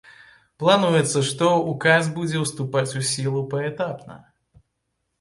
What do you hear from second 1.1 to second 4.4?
што ўказ будзе ўступаць у сілу паэтапна.